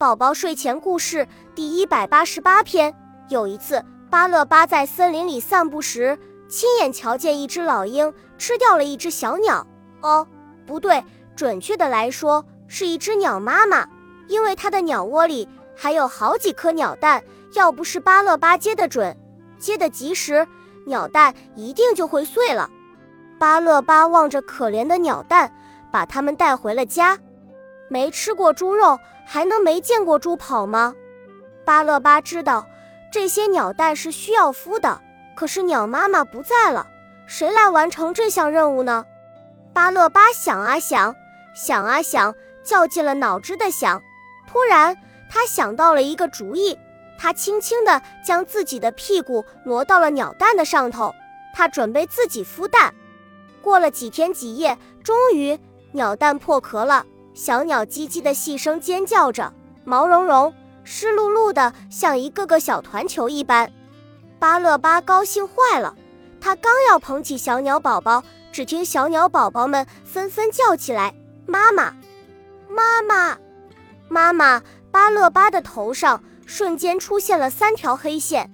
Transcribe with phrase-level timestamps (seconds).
[0.00, 1.26] 宝宝睡前故事
[1.56, 2.94] 第一百八十八篇。
[3.30, 6.16] 有一次，巴乐巴在森林里散步时，
[6.48, 9.66] 亲眼瞧见一只老鹰吃掉了一只小鸟。
[10.02, 10.24] 哦，
[10.64, 11.02] 不对，
[11.34, 13.88] 准确的来说是一只鸟妈妈，
[14.28, 17.20] 因为它的鸟窝里还有好几颗鸟蛋。
[17.54, 19.16] 要不是巴乐巴接得准，
[19.58, 20.46] 接得及时，
[20.86, 22.70] 鸟蛋一定就会碎了。
[23.36, 25.52] 巴乐巴望着可怜的鸟蛋，
[25.90, 27.18] 把它们带回了家。
[27.88, 30.94] 没吃过猪肉，还能没见过猪跑吗？
[31.64, 32.66] 巴乐巴知道
[33.10, 35.00] 这些鸟蛋是需要孵的，
[35.34, 36.86] 可是鸟妈妈不在了，
[37.26, 39.04] 谁来完成这项任务呢？
[39.72, 41.14] 巴乐巴想啊想，
[41.54, 44.02] 想啊想，绞尽了脑汁的想。
[44.46, 44.96] 突然，
[45.30, 46.78] 他想到了一个主意，
[47.18, 51.14] 他轻轻地将自己的屁股挪到了鸟蛋的上头，
[51.54, 52.94] 他准备自己孵蛋。
[53.60, 55.58] 过了几天几夜，终于
[55.92, 57.04] 鸟蛋破壳了。
[57.38, 59.52] 小鸟叽叽的细声尖叫着，
[59.84, 60.52] 毛茸茸、
[60.82, 63.72] 湿漉漉的，像一个个小团球一般。
[64.40, 65.94] 巴乐巴高兴坏了，
[66.40, 71.14] 他刚要捧起小鸟宝宝，只听小鸟宝宝们纷纷叫起来
[71.46, 71.94] ：“妈妈，
[72.68, 73.38] 妈妈，
[74.08, 74.60] 妈妈！”
[74.90, 78.50] 巴乐巴的头上瞬间出现了三条黑线。